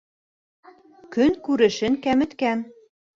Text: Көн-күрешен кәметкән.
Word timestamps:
Көн-күрешен 1.15 1.99
кәметкән. 2.07 2.65